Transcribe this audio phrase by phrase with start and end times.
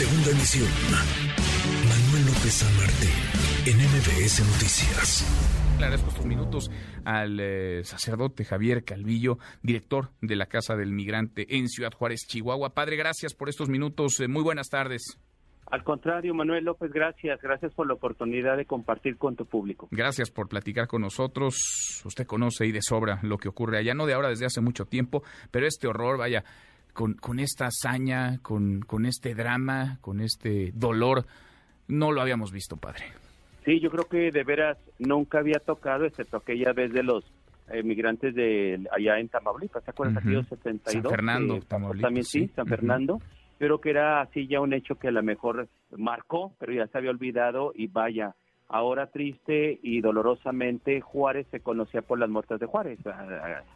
[0.00, 0.66] Segunda emisión.
[1.84, 2.72] Manuel López San
[3.66, 5.76] en MBS Noticias.
[5.78, 6.70] Le agradezco estos minutos
[7.04, 12.72] al eh, sacerdote Javier Calvillo, director de la Casa del Migrante en Ciudad Juárez, Chihuahua.
[12.72, 14.18] Padre, gracias por estos minutos.
[14.20, 15.20] Eh, muy buenas tardes.
[15.66, 17.38] Al contrario, Manuel López, gracias.
[17.42, 19.86] Gracias por la oportunidad de compartir con tu público.
[19.90, 22.02] Gracias por platicar con nosotros.
[22.06, 24.86] Usted conoce y de sobra lo que ocurre allá, no de ahora, desde hace mucho
[24.86, 26.42] tiempo, pero este horror, vaya,
[26.92, 31.26] con, con esta hazaña, con, con este drama, con este dolor,
[31.88, 33.04] no lo habíamos visto, padre.
[33.64, 37.24] Sí, yo creo que de veras nunca había tocado, excepto aquella vez de los
[37.68, 40.24] emigrantes de allá en Tamaulipas, ¿te acuerdas?
[40.24, 40.92] Uh 72.
[40.92, 42.02] San Fernando, Tamaulipas.
[42.02, 43.20] También sí, San Fernando
[43.60, 46.96] pero que era así ya un hecho que a lo mejor marcó, pero ya se
[46.96, 48.34] había olvidado y vaya,
[48.68, 53.00] ahora triste y dolorosamente Juárez se conocía por las muertes de Juárez,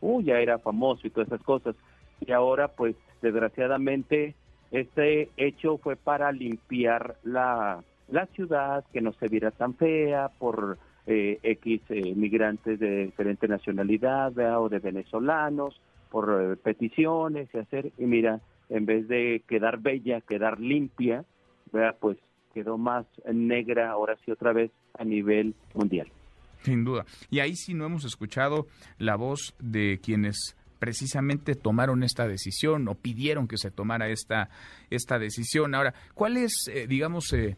[0.00, 1.76] uh, ya era famoso y todas esas cosas,
[2.20, 4.34] y ahora pues desgraciadamente
[4.70, 10.78] este hecho fue para limpiar la, la ciudad, que no se viera tan fea por
[11.06, 17.92] eh, X eh, migrantes de diferente nacionalidad o de venezolanos, por eh, peticiones y hacer,
[17.98, 21.24] y mira, en vez de quedar bella, quedar limpia,
[22.00, 22.16] pues
[22.54, 26.08] quedó más negra ahora sí otra vez a nivel mundial.
[26.62, 27.04] Sin duda.
[27.30, 28.66] Y ahí sí no hemos escuchado
[28.98, 34.50] la voz de quienes precisamente tomaron esta decisión o pidieron que se tomara esta,
[34.90, 35.74] esta decisión.
[35.74, 37.56] Ahora, ¿cuál es, eh, digamos, eh,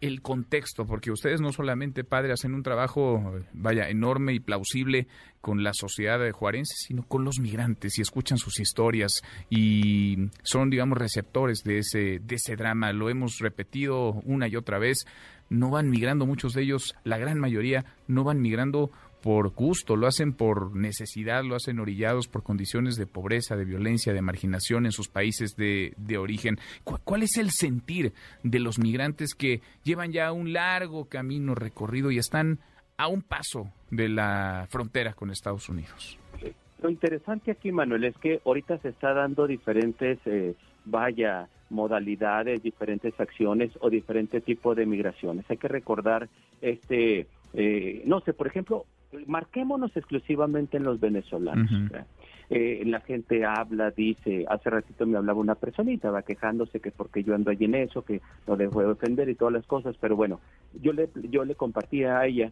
[0.00, 0.86] el contexto?
[0.86, 5.08] Porque ustedes no solamente, padre, hacen un trabajo, vaya, enorme y plausible
[5.40, 10.70] con la sociedad de juarense, sino con los migrantes y escuchan sus historias y son,
[10.70, 12.92] digamos, receptores de ese, de ese drama.
[12.92, 15.06] Lo hemos repetido una y otra vez.
[15.50, 18.90] No van migrando muchos de ellos, la gran mayoría no van migrando
[19.22, 24.12] por gusto, lo hacen por necesidad, lo hacen orillados por condiciones de pobreza, de violencia,
[24.12, 26.58] de marginación en sus países de, origen.
[26.84, 32.18] ¿Cuál es el sentir de los migrantes que llevan ya un largo camino recorrido y
[32.18, 32.60] están
[32.96, 36.18] a un paso de la frontera con Estados Unidos?
[36.82, 40.54] Lo interesante aquí, Manuel, es que ahorita se está dando diferentes, eh,
[40.84, 45.44] vaya, modalidades, diferentes acciones o diferentes tipos de migraciones.
[45.48, 46.28] Hay que recordar,
[46.60, 48.86] este, eh, no sé, por ejemplo,
[49.26, 51.70] marquémonos exclusivamente en los venezolanos.
[52.50, 57.22] Eh, la gente habla, dice, hace ratito me hablaba una personita, va quejándose que porque
[57.22, 60.16] yo ando allí en eso, que no dejo de defender y todas las cosas, pero
[60.16, 60.40] bueno,
[60.80, 62.50] yo le, yo le compartía a ella,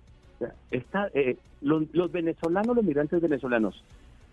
[0.70, 3.82] está, eh, los, los venezolanos, los migrantes venezolanos,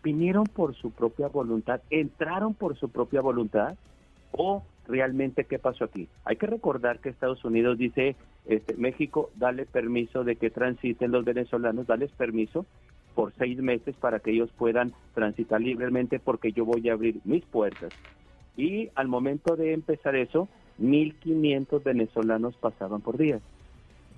[0.03, 3.75] vinieron por su propia voluntad, entraron por su propia voluntad,
[4.33, 6.07] o realmente qué pasó aquí.
[6.25, 11.25] Hay que recordar que Estados Unidos dice, este, México, dale permiso de que transiten los
[11.25, 12.65] venezolanos, dales permiso
[13.15, 17.45] por seis meses para que ellos puedan transitar libremente porque yo voy a abrir mis
[17.45, 17.93] puertas.
[18.57, 20.47] Y al momento de empezar eso,
[20.79, 23.39] 1.500 venezolanos pasaban por día.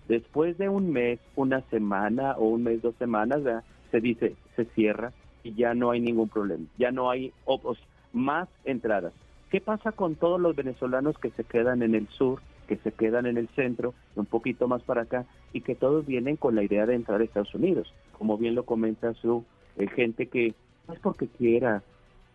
[0.07, 3.41] Después de un mes, una semana o un mes, dos semanas,
[3.91, 5.11] se dice, se cierra
[5.43, 7.33] y ya no hay ningún problema, ya no hay
[8.13, 9.13] más entradas.
[9.49, 13.25] ¿Qué pasa con todos los venezolanos que se quedan en el sur, que se quedan
[13.25, 16.85] en el centro, un poquito más para acá, y que todos vienen con la idea
[16.85, 17.93] de entrar a Estados Unidos?
[18.17, 19.45] Como bien lo comenta su
[19.77, 20.53] eh, gente que
[20.87, 21.83] no es porque quiera,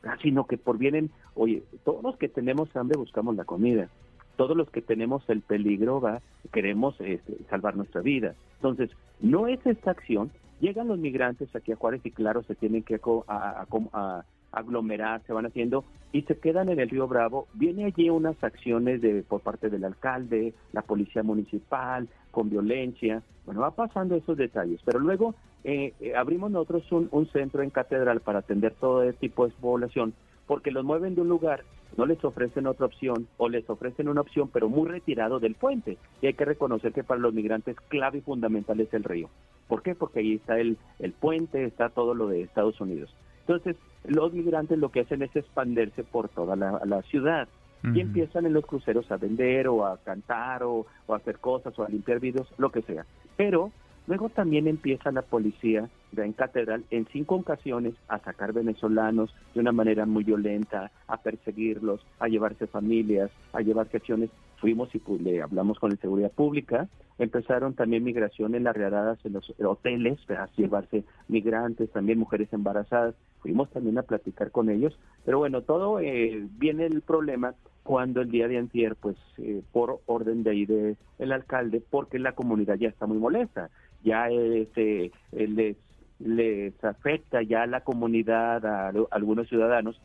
[0.04, 3.88] ah, sino que por vienen, oye, todos los que tenemos hambre buscamos la comida,
[4.36, 6.20] todos los que tenemos el peligro va,
[6.52, 8.34] queremos este, salvar nuestra vida.
[8.56, 8.90] Entonces,
[9.20, 13.00] no es esta acción, llegan los migrantes aquí a Juárez y claro, se tienen que
[13.26, 17.46] a, a, aglomerar, se van haciendo y se quedan en el río Bravo.
[17.54, 23.22] Viene allí unas acciones de por parte del alcalde, la policía municipal, con violencia.
[23.46, 25.34] Bueno, va pasando esos detalles, pero luego
[25.64, 29.54] eh, eh, abrimos nosotros un, un, centro en Catedral para atender todo este tipo de
[29.60, 30.14] población,
[30.46, 31.64] porque los mueven de un lugar,
[31.96, 35.98] no les ofrecen otra opción o les ofrecen una opción, pero muy retirado del puente.
[36.22, 39.28] Y hay que reconocer que para los migrantes clave y fundamental es el río.
[39.68, 39.94] ¿Por qué?
[39.94, 43.14] Porque ahí está el, el puente, está todo lo de Estados Unidos.
[43.50, 47.48] Entonces, los migrantes lo que hacen es expandirse por toda la, ciudad
[47.82, 51.82] y empiezan en los cruceros a vender o a cantar o, a hacer cosas o
[51.82, 53.04] a limpiar vidrios, lo que sea.
[53.36, 53.72] Pero
[54.06, 59.60] luego también empieza la policía de en Catedral en cinco ocasiones a sacar venezolanos de
[59.60, 64.30] una manera muy violenta, a perseguirlos, a llevarse familias, a llevarse acciones.
[64.60, 69.32] Fuimos y pues, le hablamos con la seguridad pública, empezaron también migración en las en
[69.32, 73.14] los hoteles, a llevarse migrantes, también mujeres embarazadas.
[73.40, 78.30] Fuimos también a platicar con ellos, pero bueno, todo eh, viene el problema cuando el
[78.30, 82.76] día de antier, pues eh, por orden de ahí de el alcalde, porque la comunidad
[82.76, 83.70] ya está muy molesta,
[84.04, 85.76] ya este, les,
[86.18, 90.00] les afecta ya a la comunidad, a, algunos ciudadanos,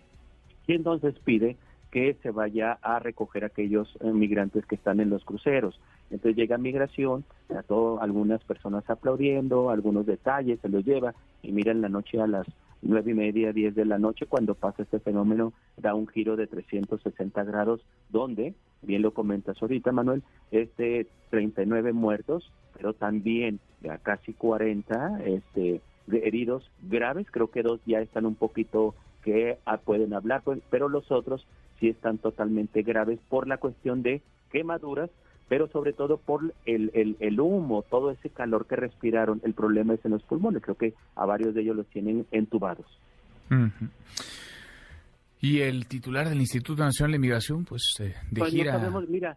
[0.67, 1.57] y entonces pide
[1.91, 5.79] que se vaya a recoger aquellos eh, migrantes que están en los cruceros.
[6.09, 11.71] Entonces llega migración, a todo, algunas personas aplaudiendo, algunos detalles se los lleva y mira
[11.71, 12.45] en la noche a las
[12.81, 16.47] nueve y media, diez de la noche, cuando pasa este fenómeno, da un giro de
[16.47, 24.33] 360 grados, donde, bien lo comentas ahorita, Manuel, este 39 muertos, pero también ya casi
[24.33, 30.43] 40 este, heridos graves, creo que dos ya están un poquito que ah, pueden hablar,
[30.43, 31.45] pues, pero los otros
[31.79, 35.09] sí están totalmente graves por la cuestión de quemaduras,
[35.47, 40.03] pero sobre todo por el, el, humo, todo ese calor que respiraron, el problema es
[40.05, 42.85] en los pulmones, creo que a varios de ellos los tienen entubados.
[45.39, 48.91] Y el titular del Instituto Nacional de Migración, pues eh, de pues gira,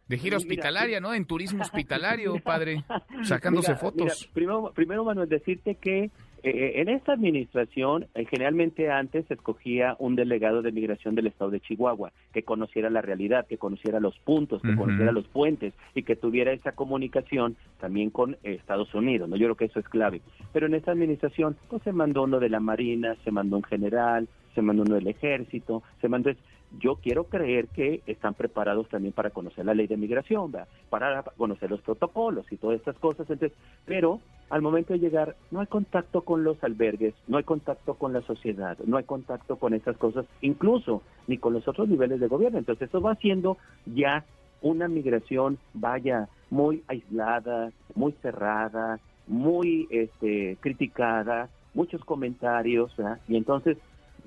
[0.09, 1.13] de gira hospitalaria, ¿no?
[1.13, 2.85] En turismo hospitalario, padre,
[3.25, 4.31] sacándose fotos.
[4.33, 6.11] primero, primero, Manuel, decirte que
[6.43, 11.51] eh, en esta administración, eh, generalmente antes se escogía un delegado de migración del estado
[11.51, 16.03] de Chihuahua, que conociera la realidad, que conociera los puntos, que conociera los puentes y
[16.03, 19.37] que tuviera esa comunicación también con Estados Unidos, ¿no?
[19.37, 20.21] Yo creo que eso es clave.
[20.53, 24.29] Pero en esta administración, pues se mandó uno de la Marina, se mandó un general,
[24.55, 26.31] se mandó uno del ejército, se mandó...
[26.79, 30.53] Yo quiero creer que están preparados también para conocer la ley de migración,
[30.91, 33.29] para conocer los protocolos y todas estas cosas.
[33.31, 33.57] Entonces,
[33.87, 34.21] pero
[34.51, 38.21] al momento de llegar no hay contacto con los albergues, no hay contacto con la
[38.23, 42.59] sociedad, no hay contacto con esas cosas, incluso ni con los otros niveles de gobierno.
[42.59, 43.57] Entonces, eso va haciendo
[43.87, 44.25] ya
[44.61, 52.93] una migración, vaya, muy aislada, muy cerrada, muy este, criticada, muchos comentarios,
[53.29, 53.77] y entonces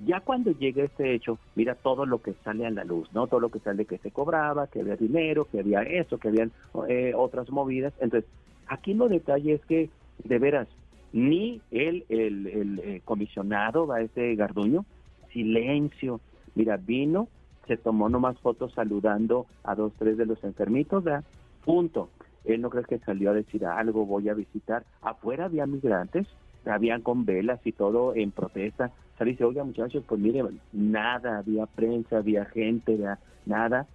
[0.06, 3.28] ya cuando llega este hecho, mira todo lo que sale a la luz, ¿no?
[3.28, 6.52] Todo lo que sale que se cobraba, que había dinero, que había eso, que habían
[6.88, 7.94] eh, otras movidas.
[8.00, 8.30] Entonces,
[8.68, 9.90] aquí lo detalle es que,
[10.24, 10.68] de veras,
[11.14, 14.86] ni el, el, eh, comisionado, va ese Garduño,
[15.32, 16.22] silencio.
[16.56, 17.28] Mira, vino,
[17.68, 21.24] se tomó nomás fotos saludando a dos, tres de los enfermitos, ¿verdad?
[21.66, 22.10] Punto.
[22.44, 24.84] Él no cree que salió a decir algo, voy a visitar.
[25.02, 26.28] Afuera había migrantes,
[26.66, 28.92] habían con velas y todo en protesta.
[29.22, 32.98] Salí y dice, oiga muchachos, pues mire, nada, había prensa, había gente,
[33.46, 33.86] nada,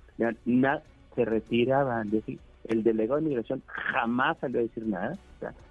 [0.44, 0.82] nada,
[1.16, 2.12] se retiraban.
[2.68, 5.18] El delegado de migración jamás salió a decir nada.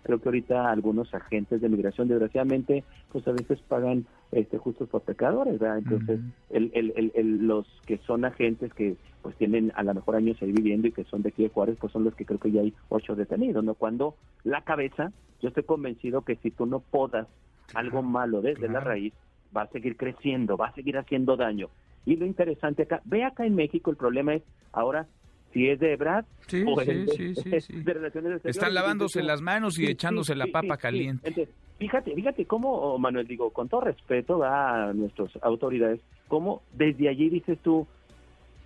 [0.03, 5.03] creo que ahorita algunos agentes de migración, desgraciadamente, pues a veces pagan este justos por
[5.03, 5.77] pecadores, ¿verdad?
[5.77, 6.19] Entonces,
[6.49, 10.51] el, el, el, los que son agentes que pues tienen a lo mejor años ahí
[10.51, 12.59] viviendo y que son de aquí de Juárez, pues son los que creo que ya
[12.59, 13.73] hay ocho detenidos, ¿no?
[13.75, 17.29] Cuando la cabeza, yo estoy convencido que si tú no podas
[17.73, 19.13] algo malo desde la raíz,
[19.55, 21.69] va a seguir creciendo, va a seguir haciendo daño.
[22.05, 25.07] Y lo interesante acá, ve acá en México, el problema es ahora
[25.55, 29.79] si es de Brad sí, o sí, sí, sí, de relaciones Están lavándose las manos
[29.79, 31.47] y echándose la papa caliente.
[31.79, 37.29] fíjate, fíjate cómo, oh, Manuel, digo, con todo respeto a nuestras autoridades, cómo desde allí
[37.29, 37.87] dices tú,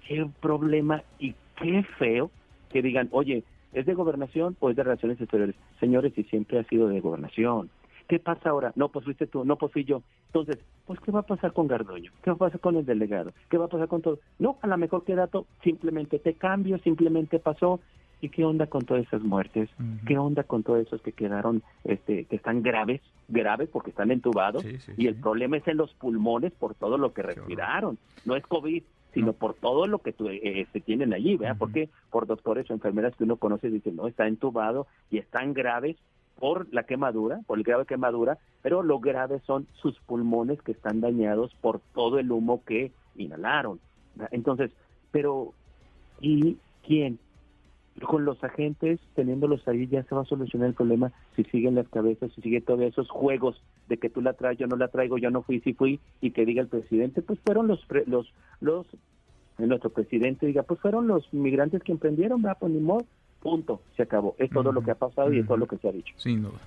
[0.08, 2.32] qué problema y qué feo
[2.72, 5.56] que digan, oye, ¿es de gobernación o es de relaciones exteriores?
[5.80, 7.70] Señores, y siempre ha sido de gobernación.
[8.10, 8.74] ¿Qué pasa ahora?
[8.76, 10.02] No, pues fuiste tú, no, pues fui yo.
[10.26, 10.58] Entonces,
[10.88, 12.12] pues, ¿qué va a pasar con Gardoño?
[12.24, 13.34] ¿Qué va a pasar con el delegado?
[13.52, 14.18] ¿Qué va a pasar con todo?
[14.40, 17.80] No, a lo mejor qué dato simplemente te cambio, simplemente pasó.
[18.20, 19.70] ¿Y qué onda con todas esas muertes?
[20.08, 24.66] ¿Qué onda con todos esos que quedaron, este, que están graves, graves porque están entubados?
[24.98, 28.00] y el problema es en los pulmones por todo lo que respiraron.
[28.26, 28.84] No es COVID,
[29.14, 31.58] sino por todo lo que tu, eh, se tienen allí, ¿verdad?
[31.60, 35.96] Porque por doctores o enfermeras que uno conoce dicen, no, está entubado y están graves
[36.40, 41.02] por la quemadura, por el grave quemadura, pero lo grave son sus pulmones que están
[41.02, 43.80] dañados por todo el humo que inhalaron.
[44.32, 44.72] Entonces,
[45.12, 45.54] pero
[46.22, 47.20] ¿y quién?
[48.02, 51.90] Con los agentes, teniéndolos ahí, ya se va a solucionar el problema si siguen las
[51.90, 55.18] cabezas, si siguen todos esos juegos de que tú la traes, yo no la traigo,
[55.18, 58.32] yo no fui, sí fui, y que diga el presidente, pues fueron los, los,
[58.62, 58.86] los,
[59.58, 63.06] nuestro presidente diga, pues fueron los migrantes que emprendieron, va, pues ni modo,
[63.42, 64.36] Punto, se acabó.
[64.38, 66.14] Es todo lo que ha pasado y es todo lo que se ha dicho.
[66.18, 66.60] Sin duda,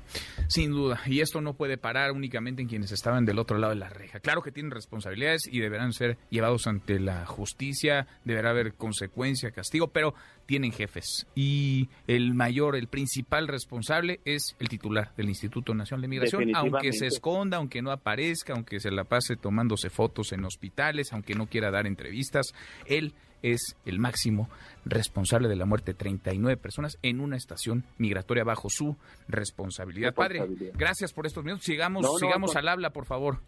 [0.49, 1.01] sin duda.
[1.07, 4.21] Y esto no puede parar únicamente en quienes estaban del otro lado de la reja.
[4.21, 9.89] Claro que tienen responsabilidades y deberán ser llevados ante la justicia, deberá haber consecuencia, castigo,
[9.89, 10.15] pero
[10.47, 11.27] tienen jefes.
[11.35, 16.93] Y el mayor, el principal responsable es el titular del Instituto Nacional de Migración, aunque
[16.93, 21.47] se esconda, aunque no aparezca, aunque se la pase tomándose fotos en hospitales, aunque no
[21.47, 22.55] quiera dar entrevistas,
[22.87, 24.49] él es el máximo
[24.85, 28.97] responsable de la muerte de 39 personas en una estación migratoria bajo su
[29.29, 30.15] responsabilidad.
[30.15, 31.65] Padre, gracias por estos minutos.
[31.65, 33.39] Sigamos, sigamos al habla, por favor.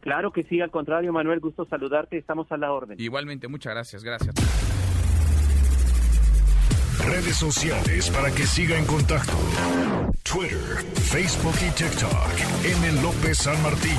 [0.00, 3.00] Claro que sí, al contrario, Manuel, gusto saludarte, estamos a la orden.
[3.00, 4.34] Igualmente, muchas gracias, gracias.
[7.06, 9.32] Redes sociales para que siga en contacto:
[10.22, 12.30] Twitter, Facebook y TikTok.
[12.64, 13.02] M.
[13.02, 13.98] López San Martín.